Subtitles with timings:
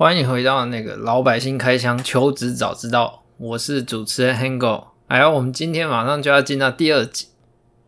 [0.00, 4.86] 欢迎回到那个老百姓开箱求职早知道，我是主持人 Hango。
[5.08, 7.26] 哎呀，我们今天马上就要进到第二集。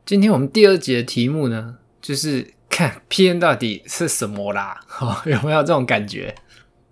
[0.05, 4.79] 今天我们第二集的题目呢，就是看 PM 到底是什么啦？
[5.01, 6.35] 哦， 有没有这种感觉？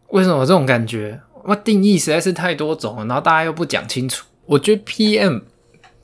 [0.08, 1.20] 为什么这种感觉？
[1.44, 4.24] 我定义实在是太多种了，然后大家又不讲清楚。
[4.46, 5.42] 我觉得 PM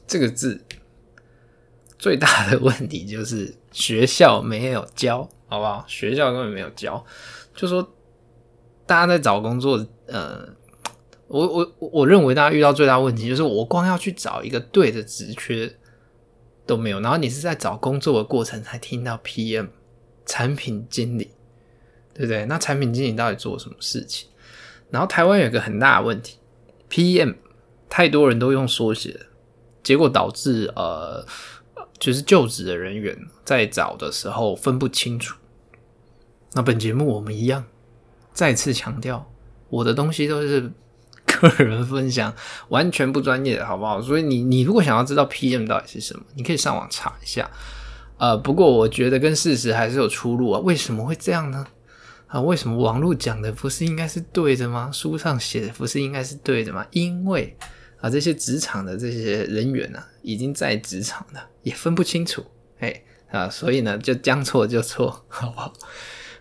[0.06, 0.62] 这个字
[1.98, 5.86] 最大的问题就是学校没有教，好不好？
[5.88, 7.02] 学校根本没有教，
[7.54, 7.94] 就说。
[8.86, 10.48] 大家在找工作，呃，
[11.26, 15.76] 我我我认为大家遇到最大问题就是，我光要去找一个对的职缺
[16.64, 19.68] 都没有，然后你是在找工作的过程才听到 PM
[20.24, 21.32] 产品经理，
[22.14, 22.46] 对不对？
[22.46, 24.28] 那产品经理到底做什么事情？
[24.90, 26.38] 然后台湾有一个很大的问题
[26.88, 27.34] ，PM
[27.88, 29.18] 太多人都用缩写，
[29.82, 31.26] 结果导致呃，
[31.98, 35.36] 就是就职的人员在找的时候分不清楚。
[36.52, 37.64] 那本节目我们一样。
[38.36, 39.32] 再次强调，
[39.70, 40.70] 我的东西都是
[41.24, 42.34] 个人分享，
[42.68, 43.98] 完全不专业的，好不好？
[44.02, 47.50] 所以你你如果想要知道 PM 到底是什么，你可以上网查一下。
[48.18, 50.60] 呃，不过我觉得跟事实还是有出入啊。
[50.60, 51.66] 为什么会这样呢？
[52.26, 54.90] 啊，为什么网络讲的不是应该是对的吗？
[54.92, 56.86] 书上写的不是应该是对的吗？
[56.90, 57.56] 因为
[58.02, 62.44] 啊，这些职场的这些人员呢、已经在职场了，也分不清楚，
[62.80, 65.72] 哎啊，所以呢，就将错就错，好不好？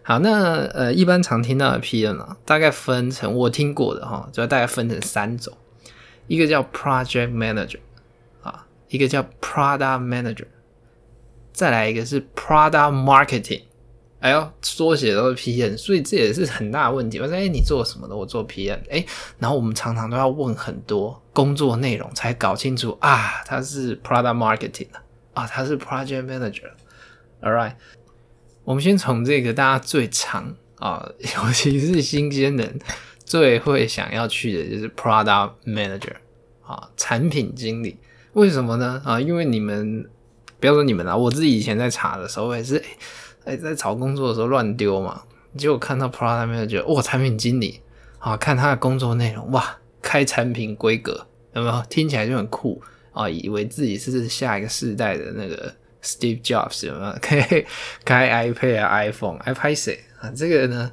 [0.07, 5.51] 好，那呃，一般常听到的 PM 啊，大概分成我听过的哈，就大概分成三种，
[6.27, 7.79] 一个叫 Project Manager
[8.43, 10.45] 啊，一个叫 Product Manager，
[11.51, 13.63] 再来一个是 Product Marketing，
[14.19, 17.17] 哎呦，缩写都是 PM，所以这也是很大的问题。
[17.17, 18.15] 我说，哎，你做什么的？
[18.15, 19.03] 我做 PM，哎，
[19.39, 24.89] 然后我们常常都要问很多工作内容，才搞清楚啊，他是 Product Marketing
[25.33, 27.73] 啊，他是 Project Manager，All right。
[28.65, 32.79] 我们先从这个大家最常啊， 尤其是新鲜人
[33.23, 36.15] 最会想要去的就是 Product Manager
[36.63, 37.97] 啊，产品经理。
[38.33, 39.01] 为什么呢？
[39.05, 40.09] 啊，因为你们
[40.59, 42.83] 不要说你们啦，我自己以前在查的时候也是，
[43.45, 45.21] 哎，在找工作的时候乱丢嘛，
[45.55, 47.81] 结果看到 Product Manager，哇，产品经理
[48.17, 51.83] 啊，看他的工作内容，哇，开产品规格，有没有？
[51.87, 52.81] 听起来就很酷
[53.13, 55.71] 啊，以为自己是下一个世代的那个。
[56.05, 57.65] Steve Jobs 有没有 可以
[58.05, 60.31] 开 iPad、iPhone、iPad 啊？
[60.35, 60.91] 这个呢，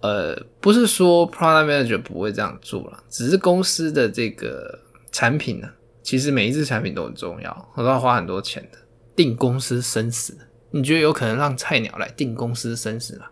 [0.00, 4.78] 呃，不是说 Product Manager 不会这样做了，只是公司的这个
[5.10, 5.68] 产品呢，
[6.02, 8.78] 其实每一只产品都很重要，都要花很多钱的，
[9.16, 10.36] 定公司生死。
[10.70, 13.26] 你觉得有可能让菜鸟来定公司生死吗？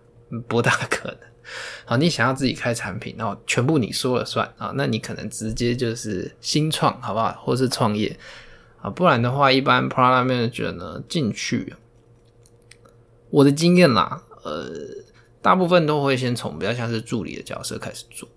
[0.49, 1.19] 不大可能。
[1.85, 4.73] 好，你想要自己开产品，然后全部你说了算啊？
[4.75, 7.33] 那你可能直接就是新创，好不好？
[7.45, 8.19] 或是创业。
[8.91, 11.75] 不然的话，一般 Product Manager 呢进去，
[13.31, 14.71] 我的经验啦，呃，
[15.43, 18.29] 大部分都会先从比较像是助理的角色开始做。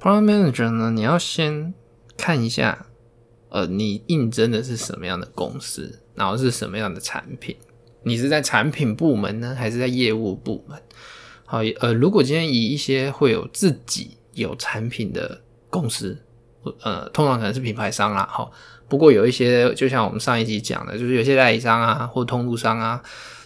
[0.00, 1.74] Product Manager 呢，你要先
[2.16, 2.86] 看一下，
[3.50, 7.54] 呃，你应征的是什么样的公司，然后是什么样的产品，
[8.02, 10.80] 你是在产品部门呢，还是在业务部门？
[11.44, 16.16] 好，呃，如果今天以一些会有自己有产品的公司，
[16.82, 18.50] 呃，通常可能是品牌商啦，好。
[18.90, 23.00] 不过有一些，就像我们上一集讲的，就是有些代理商啊，或通路商啊，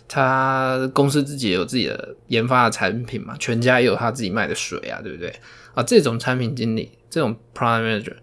[0.08, 5.32] 他公司自己也有自己的研发的产品嘛，全家也有他自己卖的水啊，对不对？
[5.74, 8.16] 啊，这种产品经理，这种 Product Manager，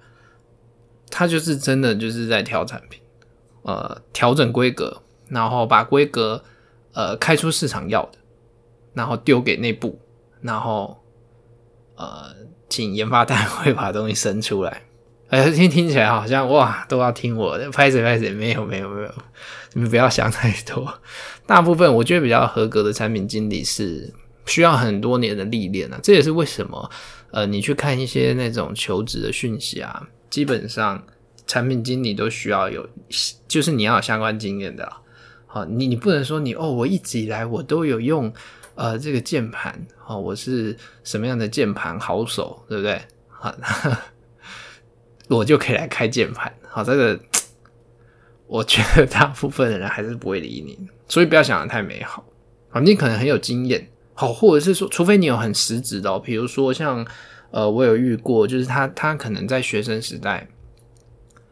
[1.12, 3.00] 他就是真的就是在挑产品，
[3.62, 6.44] 呃，调整规格，然后把规格
[6.94, 8.18] 呃开出市场要的，
[8.96, 10.00] 然后丢给内部，
[10.42, 11.03] 然后
[11.96, 12.34] 呃，
[12.68, 14.82] 请研发单位 把东西生出来。
[15.31, 19.14] 哎，听听起来好像哇，都要听我的，拍谁拍谁，没有没有没有，
[19.72, 20.94] 你们不要想太多。
[21.47, 24.14] 大部分我觉得比较合格的产品经理是
[24.46, 26.91] 需要很多年的历练啊，这也是为什么
[27.31, 31.02] 呃，你去看一些那种求职的讯息啊，基本上
[31.47, 32.86] 产品经理都需要有，
[33.47, 34.91] 就是你要有相关经验的。
[35.47, 38.34] 好，你你不能说你哦，我一直以来我都有用
[38.75, 40.75] 呃这个键盘，哦，我是
[41.06, 43.02] 什么样的键盘好手，对不对？
[43.29, 43.56] 好。
[45.38, 47.20] 我就可以来开键盘，好，这个
[48.48, 52.26] 我觉得大部分的人还是不会理你，所以不要想得太美好。
[52.70, 57.06] 好，你可能很有经验，好，或者是说，除非你有很实质的，比如说像
[57.52, 60.48] 呃，我有遇过，就是他他可能在学生时代，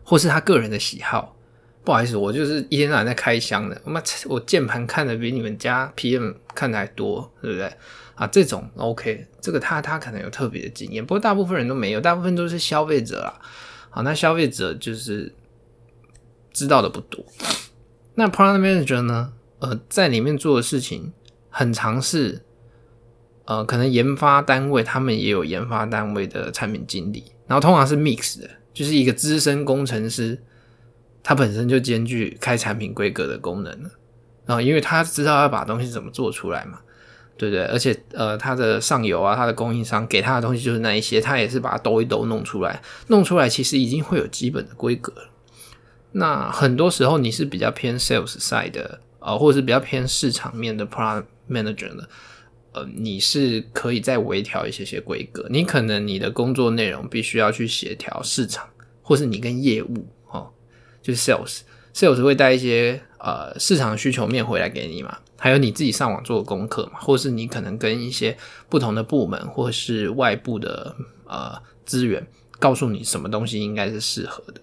[0.03, 1.35] 或是他个人的喜好，
[1.83, 7.71] 不好意思，我就是一天到晚在开箱的，我妈，我键盘看的比你们家 PM 看的还多，对不对？
[8.15, 13.39] 啊，这种 OK，这个他他可能有特别的经验，不过大部分人都没有，大部分都是消费者啦。
[13.89, 15.33] 好，那消费者就是
[16.53, 17.23] 知道的不多。
[18.15, 19.33] 那 Product Manager 呢？
[19.59, 21.11] 呃，在里面做的事情
[21.49, 22.41] 很常是，
[23.43, 30.41] 呃，可能研发单位他们也有研发单位的产品经理，然后通常是 mix 的，就是一个资深工程师，
[31.21, 33.89] 他本身就兼具开产品规格的功能了，
[34.45, 36.79] 然后因为他知道要把东西怎么做出来嘛，
[37.39, 37.63] 对对？
[37.67, 45.13] 而且呃，他的上游啊，他的供应商给他的东西就是那一些，他也是把它兜一兜弄出来，弄出来其实已经会有基本的规格。
[46.11, 52.09] 那很多时候你是比较偏 sales side 的，呃，或者是比较偏市场面的 product manager 的，
[52.73, 55.47] 呃，你是可以再微调一些些规格。
[55.49, 58.67] 你可能你的工作内容必须要去协调市场，
[59.01, 60.51] 或是你跟业务，哦，
[61.01, 68.37] 就 sales，sales 会带一些呃市场需求面回来给你嘛，还有你自己上网做功课嘛，或是你可能跟一些
[68.67, 70.95] 不同的部门或是外部的
[71.25, 72.27] 呃资源，
[72.59, 74.61] 告诉你什么东西应该是适合的。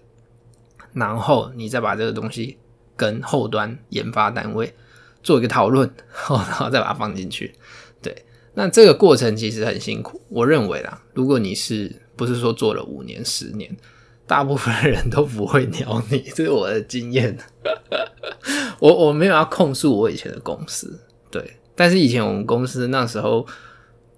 [0.93, 2.57] 然后你再把这个东西
[2.95, 4.73] 跟后端研发单位
[5.21, 5.91] 做一个讨论，
[6.29, 7.53] 然后再把它放进去。
[8.01, 10.21] 对，那这个过程其实很辛苦。
[10.29, 13.75] 我认为啦，如果你是不是说做了五年、十年，
[14.25, 17.37] 大部分人都不会鸟你，这是我的经验。
[18.79, 20.99] 我我没有要控诉我以前的公司，
[21.31, 23.45] 对，但是以前我们公司那时候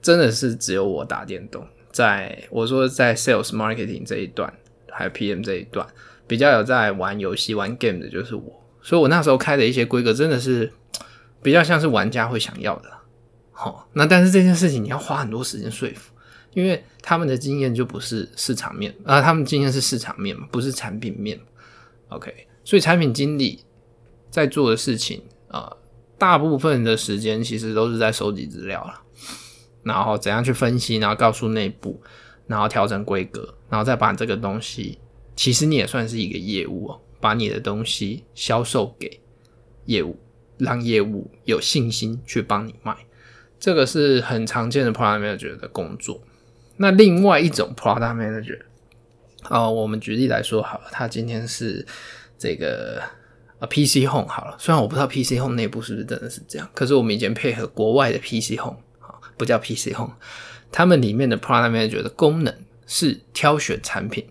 [0.02, 4.54] 真的是只有我打电动，在我说在 sales marketing 这一段，
[4.92, 5.86] 还有 PM 这一段。
[6.28, 10.72] 比较有在玩游戏、玩 game 的就是我，所以我那时候开的一些规格真的是
[11.42, 12.90] 比较像是玩家会想要的。
[13.52, 16.14] 好，那但是这件事情你要花很多时间说服，
[16.54, 21.40] 因为他们的经验就不是市场面啊、他们经验是市场面嘛，不是产品面。
[22.10, 22.32] OK，
[22.64, 23.64] 所以产品经理
[24.30, 25.76] 在做的事情啊、
[26.18, 29.02] 大部分的时间其实都是在收集资料了，
[29.84, 32.02] 然后怎样去分析，然后告诉内部，
[32.46, 35.00] 然后调整规格，然后再把这个东西。
[35.36, 39.22] 其实你也算是一个业务哦，把你的东西销售给
[39.86, 40.20] 业务，
[40.58, 42.94] 让业务有信心去帮你卖，
[43.58, 46.22] 这个是很常见的 product manager 的工作。
[46.76, 48.60] 那另外一种 product manager，
[49.50, 51.88] 哦，我们举例来说好，他今天是
[52.38, 53.02] 这个
[53.60, 60.14] 啊 PC Home 好了，虽然我不知道 PC Home 内部是不是真的是这样，可是我们以前配合国外的 PC Home 啊，不叫 PC Home，
[60.72, 62.54] 他们里面的 product manager 的功能
[62.88, 64.26] 是挑选产品。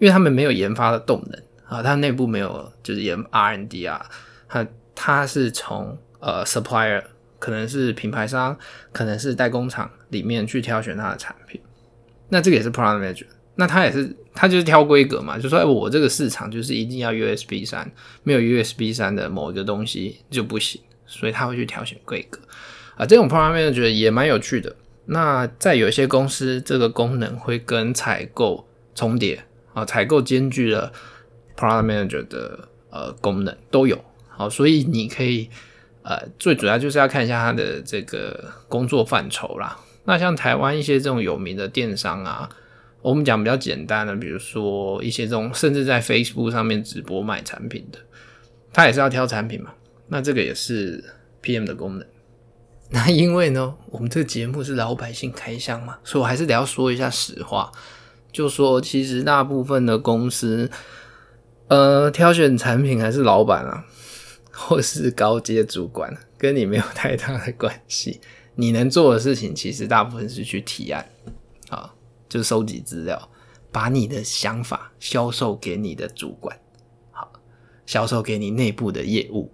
[0.00, 4.08] 因为他们没有研发的动能啊，他内部没有就是研 R&D 啊，
[4.48, 7.02] 他他是从呃 supplier，
[7.40, 8.56] 可能是品牌商，
[8.92, 11.60] 可能是代工厂里面去挑选他的产品，
[12.28, 17.90] 那这个也是 product manager，那他也是他就是挑规格嘛，就说哎我这个市场就是一定要 USB 三，
[18.22, 22.38] 没有 USB 三的某一个东西就不行，所以他会去挑选规格
[22.96, 24.76] 啊，这种 product manager 也蛮有趣的。
[25.06, 29.44] 那在有些公司，这个功能会跟采购重叠。
[29.74, 30.92] 啊，采购兼具了
[31.56, 35.48] product manager 的呃功能都有，好，所以你可以
[36.02, 39.78] 呃最主要就是要看一下它的这个工作范畴啦。
[40.04, 42.48] 那像台湾一些这种有名的电商啊，
[43.02, 47.98] 我们讲比较简单的，比如说一些这种甚至在 Facebook 上面直播卖产品的，
[48.72, 49.72] 他也是要挑产品嘛。
[50.08, 51.04] 那这个也是
[51.42, 52.06] PM 的功能。
[52.90, 57.70] 那因为呢，我们这个节目是老百姓开箱嘛，所以我还是得要说一下实话。
[58.32, 60.70] 就说，其实大部分的公司，
[61.68, 63.84] 呃，挑选产品还是老板啊，
[64.50, 68.20] 或是高阶主管，跟你没有太大的关系。
[68.54, 71.06] 你能做的事情，其实大部分是去提案，
[71.68, 71.94] 啊，
[72.28, 73.30] 就收集资料，
[73.72, 76.58] 把你的想法销售给你的主管，
[77.10, 77.32] 好，
[77.86, 79.52] 销售给你内部的业务。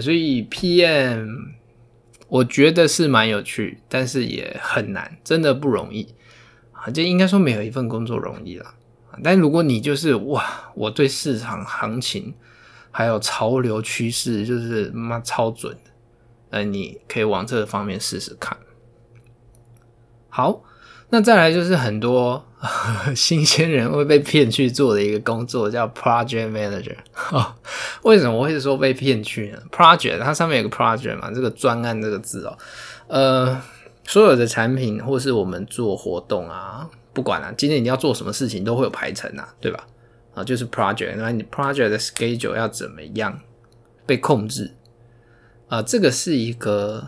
[0.00, 1.52] 所以 PM，
[2.28, 6.14] 我觉得是蛮有趣，但是也很难，真的不容易
[6.72, 6.88] 啊。
[6.90, 8.74] 就应该说没有一份工作容易了，
[9.22, 12.34] 但如果你就是哇，我对市场行情
[12.90, 15.90] 还有潮流趋势就是妈超准的，
[16.48, 18.56] 那你可以往这方面试试看。
[20.30, 20.64] 好，
[21.12, 22.42] 那再来就是很多
[23.14, 26.96] 新鲜人会被骗去做的一个工作，叫 Project Manager。
[28.02, 32.56] 为什么我会说被骗去呢？Project 它上面有个 Project 嘛，这个专案这个字哦，
[33.08, 33.62] 呃。
[34.04, 39.86] 所有的产品，或是我们做活动啊，不管啊，今天你要做什么事情，都会有排程啊，对吧？
[40.34, 43.38] 啊，就是 project，那你 project 的 schedule 要怎么样
[44.04, 44.72] 被控制？
[45.68, 47.06] 啊，这个是一个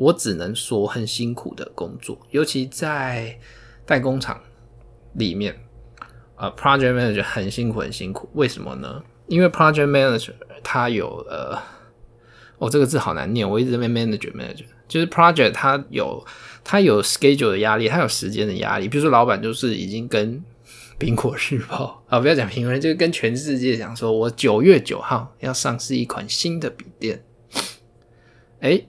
[0.00, 3.38] 我只能说很辛苦的工作，尤其在
[3.84, 4.40] 代工厂
[5.12, 5.54] 里面
[6.36, 8.26] 啊，project manager 很辛苦，很辛苦。
[8.32, 9.02] 为什么呢？
[9.26, 11.54] 因为 project manager 他有呃，
[12.56, 14.64] 哦，这个字好难念，我一直在 manager manager。
[14.88, 16.24] 就是 project，他有
[16.64, 18.88] 他有 schedule 的压力，他有时间的压力。
[18.88, 20.42] 比如说，老板就是已经跟
[20.98, 27.22] 苹果日报啊，不要讲苹果，就是跟全世界讲说，我九月九号要上市一款新的笔电。
[28.60, 28.88] 诶，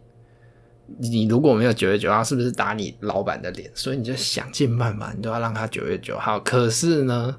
[0.99, 3.69] 你如果没有九月九号，是不是打你老板的脸？
[3.73, 6.39] 所以你就想尽办法，你都要让他九月九号。
[6.39, 7.35] 可是呢，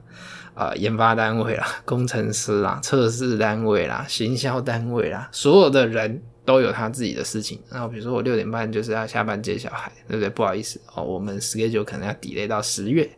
[0.54, 7.60] 啊、研发单位啦、工程师啦、测试单位啦、行销单位啦，所有的人都有他自己的事情。
[7.70, 10.28] 然后比如说我六点半就是要下班接小孩，对不对？
[10.30, 13.10] 不好意思哦，我们 schedule 可能要 delay 到十月。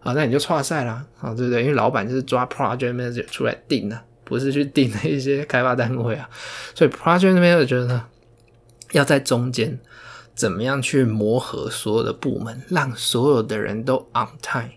[0.00, 1.62] 啊，那你就错赛啦，啊，对不对？
[1.62, 6.30] 因为老板就是抓 project manager 出来定的，不是去定那些开发单位啊。
[6.72, 8.06] 所以 project manager 呢，
[8.92, 9.78] 要在中间
[10.34, 14.70] 怎么样去磨合所有的部门，让所有的人都 on time，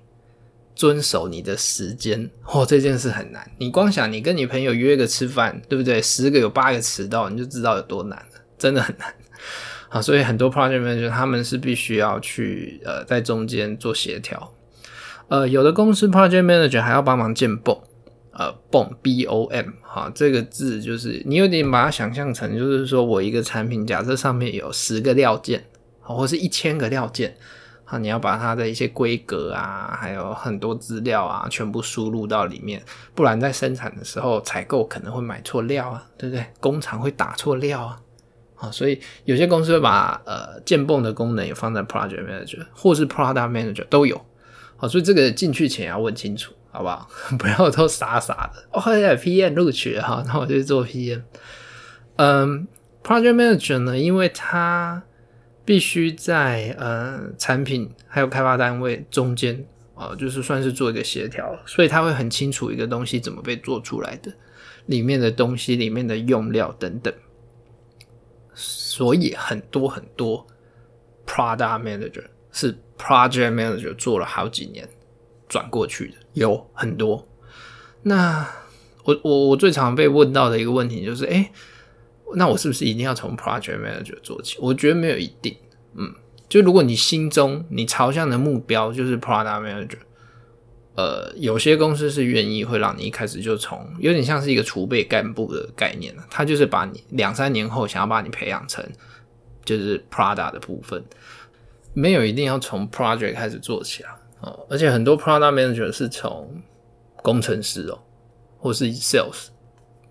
[0.75, 2.29] 遵守你的时间。
[2.45, 3.51] 哦，这件事很难。
[3.57, 6.01] 你光想你跟你朋友约个吃饭，对不对？
[6.01, 9.13] 十个有八个迟到，你就知道有多难了，真的很难。
[9.89, 14.53] 啊，所以很多 project manager 他们是必须要去呃在中间做协调。
[15.27, 17.77] 呃，有的公司 project manager 还要帮忙建泵
[18.33, 25.65] 呃，BOM B O M 哈，这个字就是你有点把它想象成，就是说我一个产品，假设上面有十个料件，
[25.99, 27.35] 或是一千个料件，
[27.83, 32.81] 啊，你要把它的一些规格啊，还有很多资料啊，全部输入到里面，
[33.13, 36.45] 不然在生产的时候采购可能会买错料啊，对不对？
[36.61, 38.01] 工厂会打错料啊，
[38.55, 44.19] 啊，所以有些公司会把呃建泵的功能也放在 project manager 或是 product manager 都有。
[44.77, 47.07] 好，所以这个进去前要问清楚，好不好？
[47.37, 48.63] 不要都傻傻的。
[48.71, 51.21] 哦，呀，PM 录取了哈， 那我就做 PM。
[52.15, 52.67] 嗯
[53.03, 55.03] ，Project Manager 呢，因为他
[55.65, 64.31] 必须在呃产品还有开发单位中间啊、呃，就是算是做一个协调，所以他会很清楚一个东西怎么被做出来的，
[64.87, 67.13] 里面的东西、里面的用料等等。
[68.53, 70.45] 所以很多很多
[71.25, 72.77] Product Manager 是。
[73.01, 74.87] Project Manager 做了好几年
[75.51, 77.27] 转过去的有很多。
[78.03, 78.47] 那
[79.03, 81.51] 我我我最常被问到的一个问题就是，哎、
[82.35, 84.57] 那我是不是一定要从 Project Manager 做起？
[84.61, 85.57] 我觉得没有一定。
[85.95, 86.15] 嗯，
[86.47, 89.97] 就如果你心中你朝向的目标就是 Product Manager，
[90.95, 98.87] 呃，有些公司是愿意会让你一开始就从有点像是一个储备干部的概念，他就是把你两三年后想要把你培养成
[99.65, 101.03] 就是 Product 的部分。
[101.93, 106.61] 没有一定要从 project 开始做起啊，哦，而且很多 product manager 是从
[107.17, 107.99] 工程师哦，
[108.57, 109.47] 或是 sales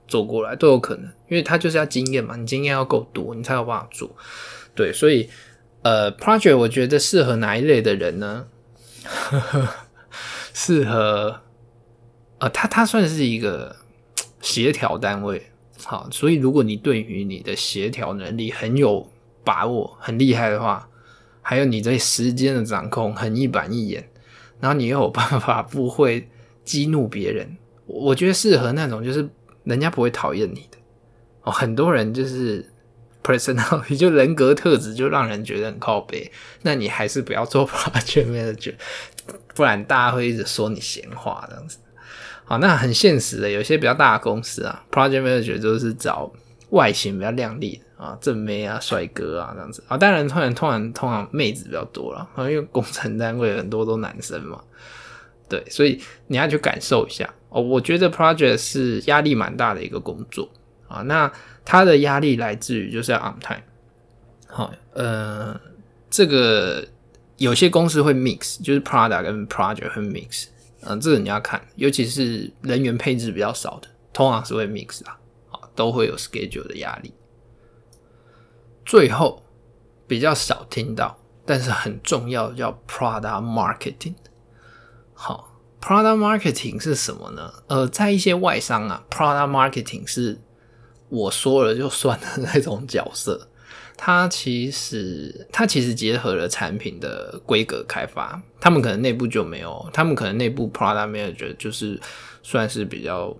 [0.06, 4.10] 走过来都有可能，因为他就是要经验嘛，你经验要够多，你才有办法做。
[4.74, 5.28] 对，所以
[5.82, 8.46] 呃，project 我觉得适合哪一类的人呢？
[10.54, 11.40] 适合
[12.38, 13.74] 呃，他他算是一个
[14.40, 15.50] 协调单位，
[15.84, 19.10] 好，所以如果你对于你的协调能力很有
[19.44, 20.86] 把握，很厉害的话。
[21.42, 24.09] 还有你对时间的掌控很一板一眼，
[24.60, 26.28] 然后你又有办法不会
[26.64, 29.28] 激怒别人，我觉得适合那种就是
[29.64, 30.78] 人家不会讨厌你的
[31.42, 31.50] 哦。
[31.50, 32.64] 很多人就是
[33.22, 36.30] personality 就人格特质就让人觉得很靠背，
[36.62, 38.74] 那你还是不要做 project manager，
[39.54, 41.78] 不然大家会一直说你闲话这样子。
[42.44, 46.32] 好，那很现实的，有些比较大的公司啊，project manager 就是找
[46.70, 47.80] 外形比较靓丽。
[48.00, 54.58] 啊，正妹啊，帅哥啊，这样子啊，当然，突然，突然，通常妹子比较多了啊，因为工程单位很多都男生嘛，
[55.50, 57.60] 对，所以你要去感受一下哦。
[57.60, 60.48] 我觉得 project 是压力蛮大的一个工作
[60.88, 61.30] 啊，那
[61.62, 63.62] 它的压力来自于就是要 on time。
[64.46, 65.60] 好，呃，
[66.08, 66.82] 这个
[67.36, 70.46] 有些公司会 mix，就是 product 跟 project 会 mix，
[70.84, 75.19] 嗯，这个你要看，尤其是人员配置比较少的，通常是会 mix 啊，啊，
[75.80, 77.14] 都会有 schedule 的压力。
[78.84, 79.42] 最后
[80.06, 84.16] 比较少听到，但是很重要，叫 product marketing。
[85.14, 87.50] 好，product marketing 是什么呢？
[87.68, 90.38] 呃，在一些外商啊，product marketing 是
[91.08, 93.48] 我说了就算的那种角色。
[93.96, 101.98] 它其实它其实结合了产品的规格开发，他们可能内部就没有，他们可能内部 product manager 就是
[102.42, 103.34] 算是比较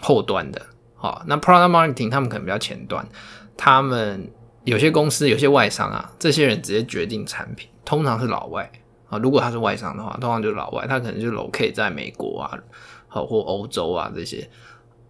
[0.00, 0.64] 后端的。
[0.98, 3.08] 好，那 product marketing 他们可能比较前端，
[3.56, 4.30] 他们。
[4.64, 8.70] 有些公司、有些外商啊，这些人直接决定产品，通常是老外
[9.08, 9.16] 啊。
[9.16, 12.58] 如果他是外商的话，通常就是老外，他可能就 locate 在美国啊，
[13.06, 14.50] 好或欧洲啊这些。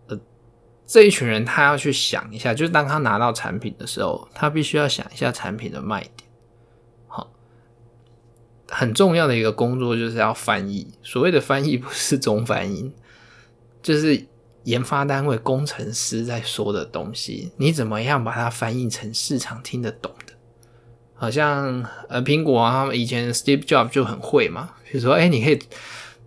[0.06, 0.16] 呃，
[0.86, 6.30] 这一群人他要去想一下，就是当他拿到产品的时候，他必须要想一下产品的卖点。
[7.08, 7.32] 好，
[8.68, 10.94] 很重要的一个工作就是要翻译。
[11.02, 12.92] 所谓的翻译不是中翻译，
[13.82, 14.28] 就是。
[14.64, 20.32] 研发单位工程师在说的东西，你怎么样把它翻译成市场听得懂的？
[21.14, 24.70] 好像呃，苹果啊，他们以前 Steve Jobs 就很会嘛。
[24.90, 25.58] 比如说，哎、你可以，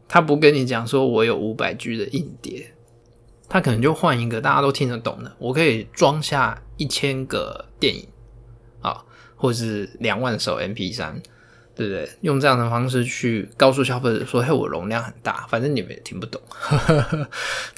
[0.08, 2.74] 他不跟你讲说我有五百 G 的硬碟，
[3.48, 5.36] 他可能就换一个大家都听得懂的。
[5.40, 8.08] 我可以装下一千个电影，
[8.82, 9.04] 啊，
[9.36, 11.22] 或是两万首 MP3。
[11.74, 12.08] 对不对？
[12.22, 16.42] 用这样的方式去告诉消费者说：“嘿，我容量很大，反正你们也听不懂。”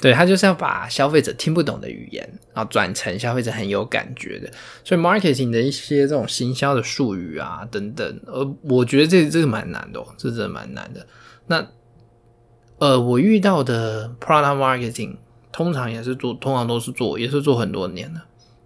[0.02, 4.50] 对，他就是要把消费者听不懂的语言，然后转成消费者很有感觉的。
[4.82, 11.06] 所以，marketing 的一些这种行销的术语啊，等等，呃，我觉得这这个蛮难的哦，这真的蛮难的。
[11.46, 11.66] 那，
[12.78, 15.16] 呃，我遇到的 product marketing
[15.52, 18.20] 通常也是做，通常都是做，也是做很多年的，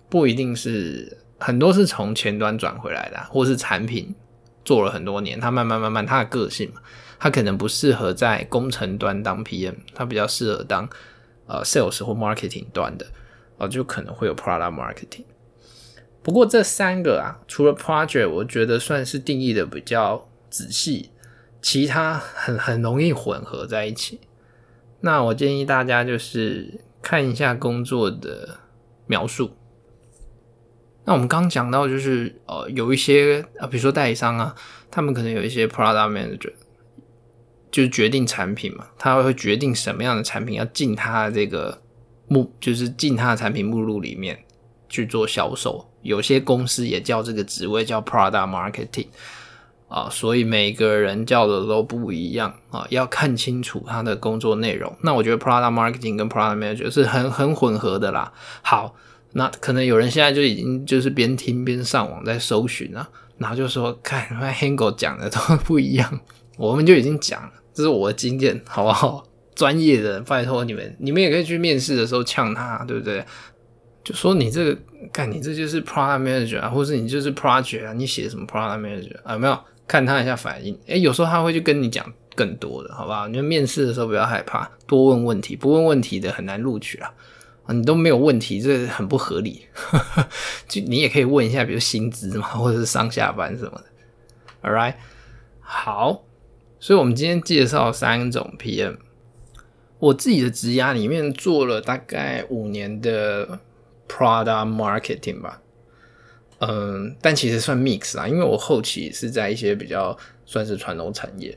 [0.09, 4.15] 不一定是很多是从前端转回来的，或是产品。
[4.69, 6.83] 做了很多年，他慢慢慢慢，他的个性嘛，
[7.19, 10.87] 他可能不适合在工程端当 PM，他比较适合当
[11.47, 13.07] 呃 sales 或 marketing 端的，
[13.57, 15.25] 哦、就可能会有 product marketing。
[16.23, 21.13] 不过这三个啊，除了 project，我觉得算是定义的比较仔细，
[21.63, 24.21] 其他很很容易混合在一起。
[25.01, 28.59] 那我建议大家就是看一下工作的
[29.07, 29.53] 描述。
[31.09, 34.55] 那我们刚讲到，就是呃，有一些啊，比如说代理商啊，
[34.91, 36.53] 他们可能有一些 product manager，
[37.71, 41.81] 就是决定产品嘛，他会决定什么样的产品要进他的这个
[42.27, 44.39] 目，就是进他的产品目录里面
[44.91, 45.89] 去做销售。
[46.03, 49.07] 有些公司也叫这个职位叫 product marketing
[49.89, 54.95] 啊，所以每个人叫的都不一样啊，要看清楚他的工作内容。
[55.03, 58.31] 那我觉得 product marketing 跟 product manager 是很很混合的啦。
[58.61, 58.95] 好。
[59.33, 66.21] 那可能有人现在就已经就是边听边上网在搜寻了，然后就说看 Hango 讲的都不一样，
[66.57, 69.25] 我们就已经讲了，这是我的经验，好不好？
[69.55, 73.25] 专业的，拜托你们，你们也可以去面试的时候呛他，对不对？
[74.05, 74.79] 就说你这个，
[75.13, 79.33] 看你这就是 Product Manager 啊，或是你就是 Project 啊，你写什么 Product Manager 啊？
[79.33, 80.79] 有没有看他一下反应？
[80.87, 83.27] 诶，有时候他会去跟你讲更多的，好不好？
[83.27, 87.13] 你们面试的时候不要害怕，多问问题，不问问题的很难录取啊。
[87.75, 89.67] 你都没有问题，这很不合理。
[90.67, 93.85] 就你也可以问一下，比如薪资嘛，或者是上下班什么的。
[94.63, 94.95] All right，
[95.61, 96.25] 好，
[96.81, 98.97] 所以我们今天介绍三种 PM。
[99.99, 103.61] 我自己的职涯里面做了大概五年的
[104.09, 105.61] Product Marketing 吧。
[106.61, 111.57] 嗯，但其实算 mix 啊，因为我后期是在一些比较算是传统产业，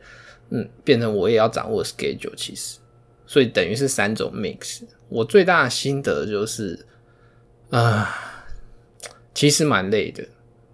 [0.49, 2.77] 嗯，变成我也要掌握 schedule，其实。
[3.25, 4.81] 所以等于是三种 mix。
[5.11, 6.85] 我最大的心得就是，
[7.69, 8.45] 啊、
[9.33, 10.23] 其实蛮累的，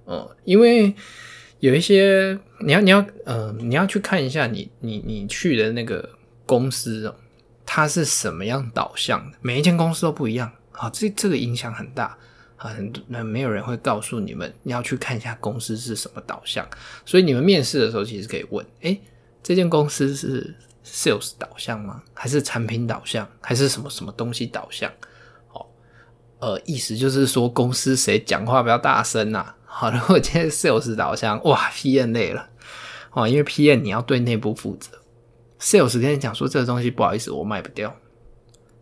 [0.06, 0.94] 哦、嗯，因为
[1.60, 6.08] 有一些你要你要呃你要去看一下你你你去的那个
[6.46, 7.12] 公司，
[7.66, 9.38] 它是什么样导向的？
[9.42, 12.16] 每一间公司都不一样啊，这这个影响很大
[12.58, 16.64] 啊，很那没有人会告诉你们你要去看一下公司是什么导向，
[17.08, 19.02] 所以你们面试的时候其实可以问，诶，
[19.42, 20.54] 这间公司是。
[20.88, 22.02] Sales 导向吗？
[22.14, 23.28] 还是产品导向？
[23.42, 24.90] 还是什么什么东西导向？
[25.52, 25.66] 哦，
[26.40, 29.54] 呃，意思就是说公司谁讲话比较大声呐？
[29.66, 32.50] 好， 如果今天 Sales 导向，哇，PM 累了
[33.12, 34.92] 哦，因为 PM 你要对内部负责
[35.60, 37.96] ，Sales 跟你讲说这个东西不好意思，我卖不掉，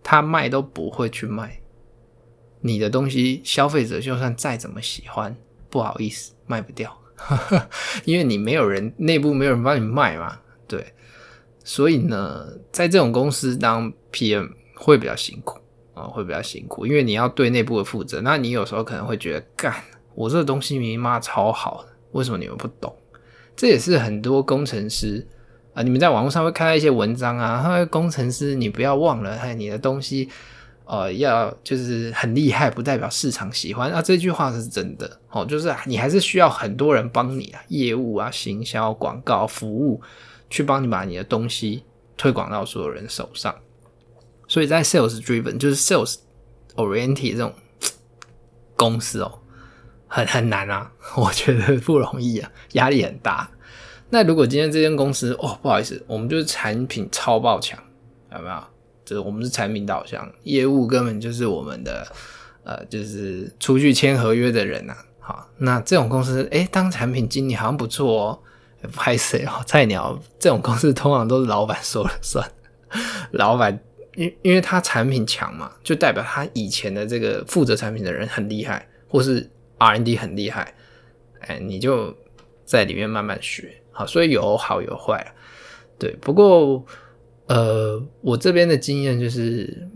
[0.04, 1.60] 他卖都不会去卖
[2.62, 5.36] 你的东西，消费者就算再怎么喜欢，
[5.70, 6.96] 不好意思，卖不掉，
[8.06, 10.94] 因为你没有人内部没有人帮你卖嘛，对。
[11.67, 15.60] 所以呢，在这种公司当 PM 会比较辛苦
[15.95, 18.21] 啊，会比较辛苦，因为你要对内部的负责。
[18.21, 19.73] 那你有时候可能会觉得，干，
[20.13, 22.95] 我这个东西明明妈超好，为什么你们不懂？
[23.56, 25.28] 这也是很多工程师
[25.73, 30.30] 啊，你们在网络上会看到一些文章啊，他工程师你不要忘了，哎，你的东西
[30.86, 34.04] 呃要就是很厉害，不代表市场喜欢啊。
[34.04, 39.99] 这句话是真的哦，就是你还是需要很多人帮你啊，业务啊、行销、广告、服务。
[40.50, 41.84] 去帮你把你的东西
[42.18, 43.54] 推广到所有人手上，
[44.48, 46.16] 所以在 sales driven 就是 sales
[46.76, 47.54] oriented 这种
[48.76, 49.40] 公司哦，
[50.08, 53.50] 很很难啊， 我觉得不容易啊，压力很大。
[54.10, 57.78] 那如果今天这间公司哦，不好意思，我们就是产品超爆强，
[58.32, 58.64] 有没有？
[59.04, 62.08] 就是我们是产品导向，业务根本就是我们的
[62.64, 65.06] 呃，就是出去签合约的人呐、啊。
[65.20, 68.40] 好，那这种公司诶，当产品经理好像不错哦。
[68.88, 69.63] 拍谁哦？
[69.65, 72.50] 菜鸟这种公司通常都是老板说了算。
[73.32, 73.80] 老板
[74.15, 80.74] 因因为他产品强嘛，就代表他以前的这个负责产品的人很厉害，或是 R N D 很厉害。
[81.41, 82.15] 哎，你就
[82.63, 83.74] 在里面慢慢学。
[83.91, 85.26] 好，所以有好有坏。
[85.98, 86.86] 对，不过
[87.48, 89.88] 呃，我这边的经验就是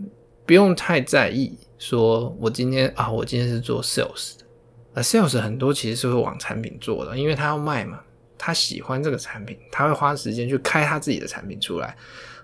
[0.46, 1.58] 不用太在意。
[1.78, 4.44] 说我今天啊，我今天是做 sales 的，
[4.92, 8.00] 啊，sales 很多其实是会往产品做的，因为他要卖嘛。
[8.40, 11.94] 他喜欢这个产品，他会花时间去开他自己的产品出来。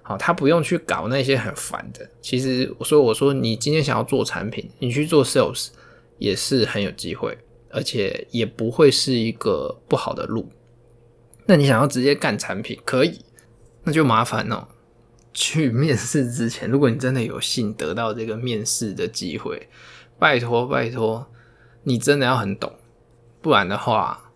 [0.03, 2.09] 好，他不用去搞那些很烦的。
[2.21, 5.69] 其实，所以我说，你今天想要做产品，你去做 sales
[6.19, 7.37] 也是很有机会。
[7.69, 10.49] 而且也不会是一个不好的路。
[11.45, 13.21] 那你想要直接干产品，可以，
[13.83, 14.69] 那就麻烦哦。
[15.35, 19.69] 去面试之前，如果你真的有幸得到这个面试的机会，
[20.19, 21.27] 拜托拜托，
[21.83, 22.73] 你真的要很懂，
[23.43, 24.33] 不然的话，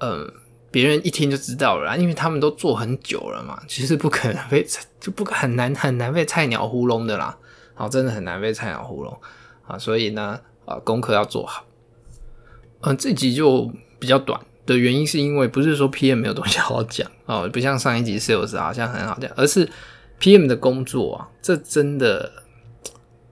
[0.00, 0.30] 嗯，
[0.70, 4.66] 别人一听就知道了，因为他们都做很久了嘛， 其实不可能被
[5.00, 7.36] 就不很难很难被菜鸟糊弄的啦，
[7.74, 9.20] 好，真的很难被菜鸟糊弄
[9.66, 11.64] 啊，所以呢，啊，功课要做好。
[12.80, 14.40] 嗯，这集就比较短。
[14.66, 19.70] 的原因是因为不是说 PM 没有东西好讲 哦，不像上一集 Sales 好像很好讲，而是
[20.20, 22.32] PM 的工作啊，这真的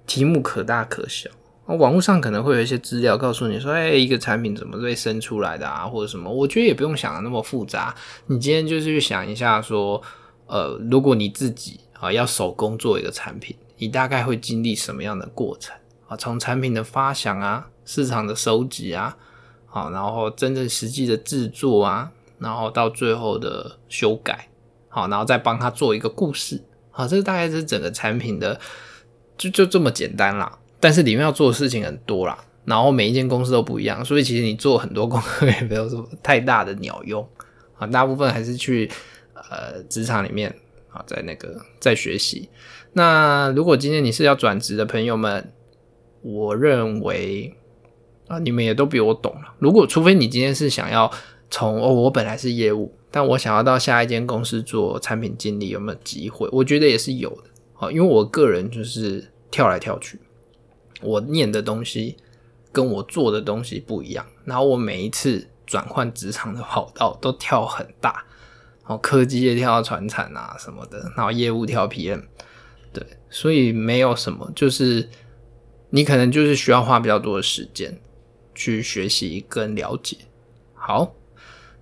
[0.06, 1.28] 题目可大可小。
[1.66, 7.94] 网络上可能会有一些资料告诉你说，哎，一个产品怎么被生出来的啊，或者什么，我觉得也不用想的那么复杂。
[8.26, 10.02] 你今天就是去想一下，说，
[10.46, 15.74] 呃，如果你自己啊要手工做一个产品，你大概会经历什么样的过程
[16.06, 16.16] 啊？
[16.16, 19.16] 从产品的发想啊，市场的收集啊。
[19.66, 24.48] 好，然后真正实际的制作啊，然后到最后的修改，
[24.88, 28.60] 好，然后再帮他做一个故事，好，这大概是整个产品的，
[29.36, 30.58] 就就这么简单啦。
[30.84, 37.26] 但是里面要做的事情很多啦，然后每一间公司都不一样，所以其实你做很多功课也没有什么太大的鸟用
[37.78, 38.90] 啊，大部分还是去
[39.32, 40.54] 呃职场里面
[40.90, 42.50] 啊，在那个在学习。
[42.92, 45.50] 那如果今天你是要转职的朋友们，
[46.20, 47.54] 我认为。
[48.26, 49.54] 啊，你们也都比我懂了。
[49.58, 51.10] 如果除非你今天是想要
[51.50, 56.48] 从哦，我本来是业务，但我想要到下一间公司做产品经理，有没有机会？
[56.50, 57.42] 我觉得也是有的。
[57.74, 60.18] 啊，因为我个人就是跳来跳去，
[61.04, 62.16] 我念的东西
[62.72, 68.24] 跟我做的东西不一样，然后我每一次转换职场的跑道都跳很大，
[68.82, 72.22] 然后科技业跳到传产啊什么的，然后业务跳 PM，
[72.92, 75.08] 对，所以没有什么，就是
[75.90, 78.00] 你可能就是需要花比较多的时间。
[78.56, 80.16] 去学习跟了解。
[80.74, 81.16] 好，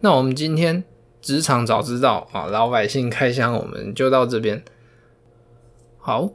[0.00, 0.82] 那我们今天
[1.20, 4.64] 职场早知道啊，老百姓开箱，我们就到这边。
[5.98, 6.30] 好，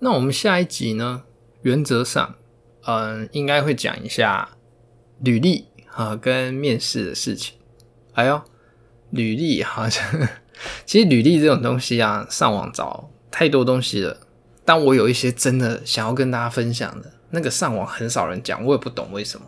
[0.00, 1.22] 那我们下一集呢，
[1.62, 2.34] 原则上，
[2.86, 4.50] 嗯，应该会讲一下
[5.20, 7.54] 履历啊跟面试的事情。
[8.14, 8.42] 哎呦，
[9.10, 10.04] 履历好像，
[10.84, 14.18] 其实履历这种东西啊，上网找太多东西了。
[14.64, 19.46] 但我有一些真的想要跟大家分享的，那个上网很少人讲，我也不懂为什么。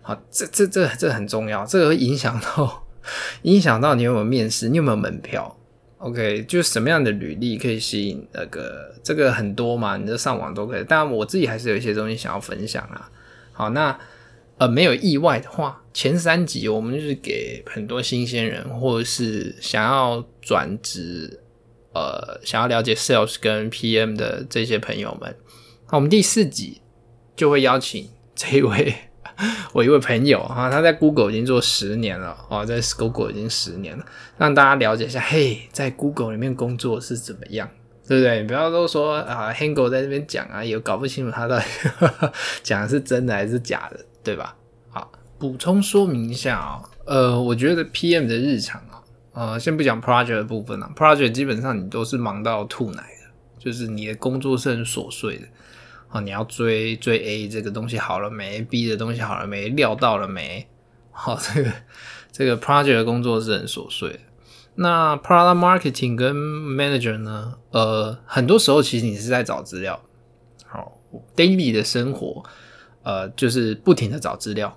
[0.00, 2.86] 好，这这这这很重要，这个会影响到
[3.42, 5.57] 影响到你有没有面试，你有没有门票
[5.98, 10.84] ？OK，就是什么样的履历可以吸引那个这个很多嘛，你就上网都可以。
[10.84, 13.10] 当然，我自己还是有一些东西想要分享啊。
[13.52, 13.98] 好，那
[14.58, 21.40] 呃没有意外的话，前三集我们就是给很多新鲜人或者是想要转职
[21.92, 25.34] 呃想要了解 Sales 跟 PM 的这些朋友们。
[25.86, 26.80] 好，我们第四集
[27.34, 28.94] 就会邀请这一位。
[29.72, 34.04] 我一位朋友哈，他在 Google 已经做十年了哦，在 Google 已经十年了，
[34.36, 37.68] 让大家了解一下，嘿，在 Google 里面工作是怎么样，
[38.06, 38.40] 对不对？
[38.42, 41.64] 你不要都说啊，Hango 在这边讲啊，也搞不清楚他到底
[42.64, 44.56] 讲的是真的还是假的，对吧？
[44.90, 49.02] 好，补充说明一下啊，呃，我觉得 PM 的日常啊，
[49.34, 55.46] 呃，先不讲 Project 的部分啊，Project 基本上你都是忙到吐奶的，就是你的工作是很琐碎的。
[56.08, 59.68] 啊，你要追追 A 这个东西好了没？B 的东西好了没？
[59.68, 60.66] 料到了没？
[61.10, 61.72] 好，这个
[62.32, 64.20] 这个 project 的工作是很琐碎的。
[64.76, 67.58] 那 product marketing 跟 manager 呢？
[67.72, 70.00] 呃，很多时候其实你是在找资料。
[70.64, 70.98] 好
[71.36, 72.42] ，daily 的生活，
[73.02, 74.74] 呃，就是不停的找资料。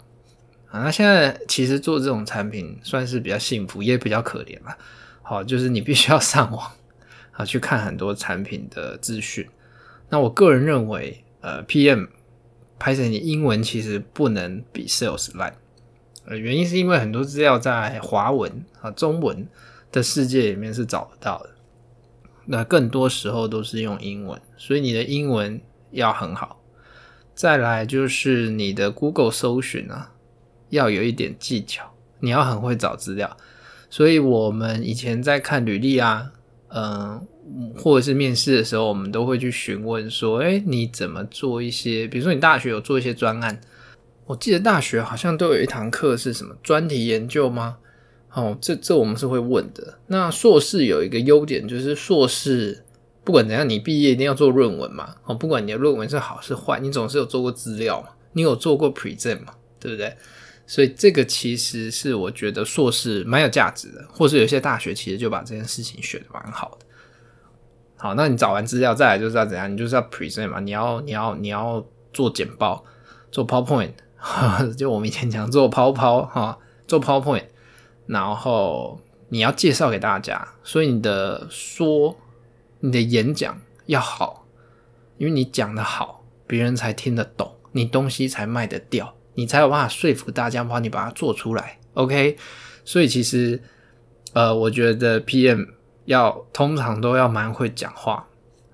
[0.70, 4.78] 啊，那现在其实做这种产品算是比较幸福，也比较可怜了。
[5.22, 6.72] 好，就是你必须要上网
[7.32, 9.48] 啊，去看很多产品的资讯。
[10.12, 12.10] 那我个人认为，呃，PM
[12.78, 15.56] 拍成你英文其实不能比 Sales 烂，
[16.26, 19.47] 呃，原因是因为很多资料在华文啊、中文
[19.89, 21.52] 的世界里面是找不到的，
[22.45, 26.62] 那更多时候都是用英文，所以你的英文要很好。
[27.34, 30.12] 再来就是你的 Google 搜寻啊，
[30.69, 33.38] 要有一点技巧，你要很会找资料。
[33.89, 36.34] 所以我们以前在看履历啊，
[36.74, 37.28] 嗯、
[37.78, 42.08] 或者是面试的时候，我们都会去询问说：“哎，你怎么做一些？
[42.08, 43.60] 比如说你大学有做一些专案，
[44.26, 47.78] 我记得大学好像都有一堂课是什么专题研究吗？
[48.34, 49.96] 哦，这这我们是会问的。
[50.08, 52.86] 那硕士有一个优点就是硕士
[53.26, 55.16] 不管怎样，你毕业一定要做论文嘛。
[55.26, 60.16] 哦，不管你的论文是好是坏，你总是有做过资料嘛，你有做过 present 嘛，对不对？
[60.72, 66.86] 所以这个其实是我觉得硕士蛮有价值的，或是有些大学其实就把这件事情学的蛮好的。”
[68.00, 69.70] 好，那你找完资料再来就是要怎样？
[69.70, 72.86] 你就是要 present 嘛，你要你要你要做简报，
[73.34, 73.92] 做 PowerPoint，
[74.78, 76.58] 就我们以前讲做抛抛哈，
[76.88, 77.48] 做 PowerPoint，
[78.06, 82.18] 然后你要介绍给大家，所以你的说
[82.80, 84.48] 你的演讲要好，
[85.18, 91.78] 因为你讲的好，别人才听得懂，你东西才卖得掉，你才有办法说服大家帮你把它做出来。
[91.94, 92.38] OK，
[92.86, 93.62] 所以其实
[94.34, 95.67] 呃，我觉得 PM
[96.06, 98.28] 要通常都要蛮会讲话，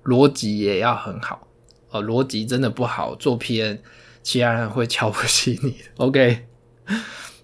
[0.04, 1.48] 逻辑也要很好。
[1.90, 3.78] 呃，逻辑真的不好做 PM，
[4.22, 5.78] 其他人会瞧不起你。
[5.96, 6.46] OK，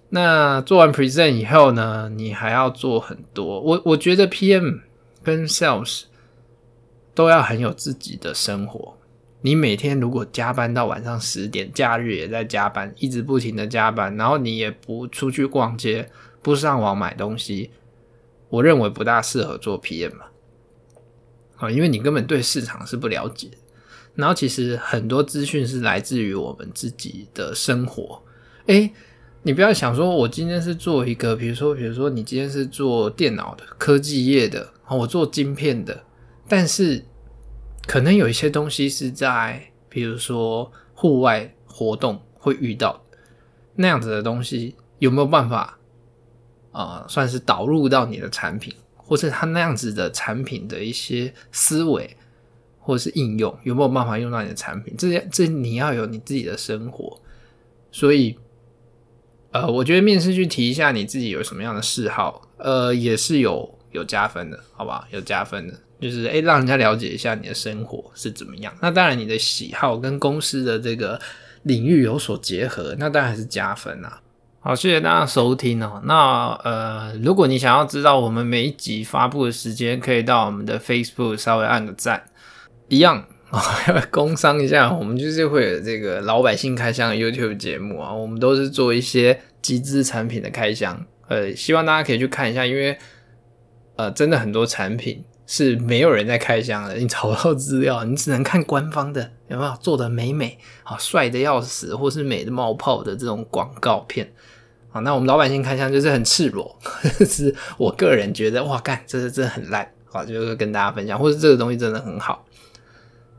[0.09, 3.59] 那做完 Present 以后呢，你还要做很多。
[3.59, 4.81] 我我觉得 PM
[5.23, 6.03] 跟 Sales
[7.13, 8.94] 都要很有自己的生活。
[9.45, 16.09] 你每天如果加班到晚上十点，假日也在加班，一直不停的加班，然后你也不出去逛街，
[16.41, 17.69] 不上网买东西，
[18.49, 20.25] 我认为不大适合做 PM 嘛。
[21.57, 23.51] 啊，因为你根本对市场是不了解。
[24.15, 28.23] 然后其实很多资讯是来自于我们自己的生活。
[28.65, 28.91] 诶，
[29.43, 36.03] 你不要想说，我今天是做一个，比如说，比如说你今天是做电脑的科技业的，我做晶片的，
[36.47, 37.05] 但是
[37.85, 43.03] 可能有一些东西是在，比如说户外活动会遇到
[43.75, 45.79] 那样子的东西，有没有办法
[46.71, 52.17] 呃，算是导入到你的产品，或是他那样子的产品的一些思维？
[52.79, 54.93] 或是应用有没有办法用到你的产品？
[54.95, 57.19] 这些这你要有你自己的生活，
[57.91, 58.37] 所以
[59.49, 65.07] 呃，我觉得面试去提一下你自己有什么样的嗜好，呃，也是有有加分的，好吧？
[65.09, 68.73] 有加分的，就是诶，让人家了解一下你的生活是怎么样。
[68.81, 71.19] 那当然，你的喜好跟公司的这个
[71.63, 74.21] 领域有所结合，那当然是加分啊。
[74.59, 76.01] 好，谢谢大家收听哦。
[76.05, 82.23] 那呃，如果你想要知道我们每一集发布的时间，可以到我们的 Facebook 稍微按个赞。
[82.87, 83.61] 一样啊，
[84.11, 92.97] 工商一下，我们就是会有这个老百姓开箱的 YouTube 节目啊，我们都是做一些集资产品的开箱，呃，希望大家可以去看一下，因为
[93.95, 104.33] 呃，真的很多产品是没有人在开箱的，你找不到资料，你只能看官方的，有没有做的美美啊，帅的要死，或是美的冒泡的这种广告片
[104.91, 104.99] 啊？
[105.01, 106.75] 那我们老百姓开箱就是很赤裸，
[107.25, 112.45] 是我个人觉得哇，干，这是真的很烂啊，就是跟大家分享，或是这个东西真的很好。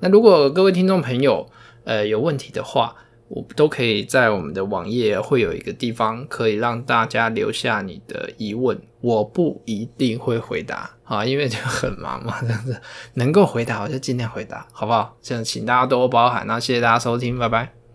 [0.00, 1.48] 那如果各位听众朋友，
[1.84, 2.94] 呃，有问题的话，
[3.28, 12.76] 我都可以在我们的网页会有一个地方可以让大家留下你的疑问，我不一定会回答啊，因为就很忙嘛，这样子
[13.14, 15.16] 能够回答我就尽量回答，好不好？
[15.22, 17.85] 这样请大家多包涵，那谢谢大家收听，拜拜。